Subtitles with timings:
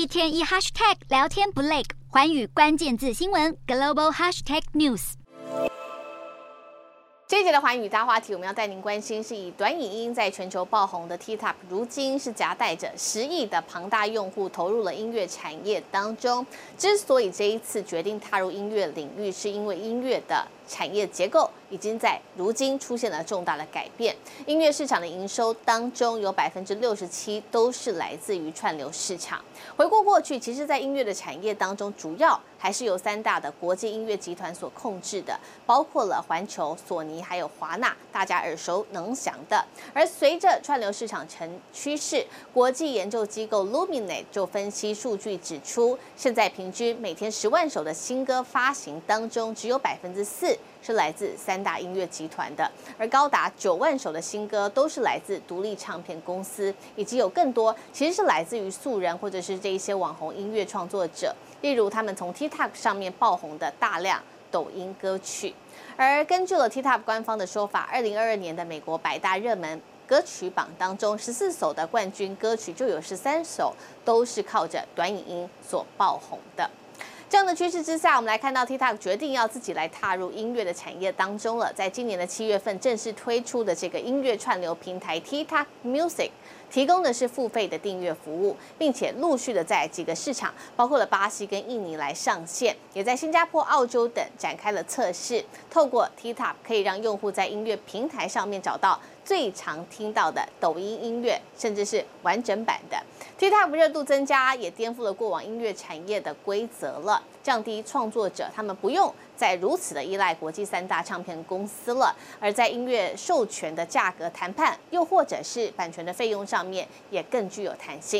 [0.00, 5.12] 一天一 hashtag 聊天不累，环宇关键字新闻 global hashtag news。
[7.28, 16.46] 这一节的环宇大话题，我们要带您关心，是以短影音在全球爆红的 TikTok，如今是夹带着十亿的庞大用户投入了音乐产业当中。
[16.78, 24.14] 之所以这一次决定踏入音乐领域，是因为音乐的产业结构已经在如今出现了重大的改变。
[24.46, 29.44] 音乐市场的营收当中有百分之六十七都是来自于串流市场。
[29.76, 39.62] 回顾过去，其实，在音乐的产业当中，主要还是由三大的国际音乐集团所控制的，包括了环球、索尼还有华纳，大家耳熟能详的。
[39.92, 50.56] 而随着串流市场成趋势，国际研究机构 Luminate 就分析数据指出，现在平均每天十万首的新歌发行当中，只有百分之四。
[50.82, 65.54] 是来自三大音乐集团的，而高达九万首的新歌都是来自独立唱片公司，以及有更多其实是来自于素人或者是这一些网红音乐创作者，例如他们从 TikTok 上面爆红的大量抖音歌曲。
[65.96, 73.74] 而根据了 TikTok 官方的说法，二零二二年的美国百大热门歌曲榜当中，十四首的冠军歌曲就有十三首
[74.04, 76.68] 都是靠着短影音所爆红的。
[77.30, 81.72] 这样的趋势之下，我们来看到 TikTok 决定要自己来踏入音乐的产业当中了。
[81.72, 86.30] 在今年的七月份正式推出的这个音乐串流平台 TikTok Music，
[86.68, 95.44] 提供的是付费的订阅服务，并且陆续的在几个市场，包括了巴西跟印尼来上线，也在新加坡、澳洲等展开了测试。
[95.70, 103.00] 透过 TikTok 可以让用户在音乐平台上面找到最常听到的抖音音乐，甚至是完整版的。
[103.40, 118.18] TikTok 热度增加，也颠覆了过往音乐产业的规则了，降低创作者他们不用再如此的依赖国际三大唱片公司了，而在音乐授权的价格谈判，又或者是版权的费用上面，也更具有弹性。